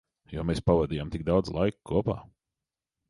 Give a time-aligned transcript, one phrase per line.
[0.35, 2.17] Jo mēs pavadījām tik daudz laika kopā.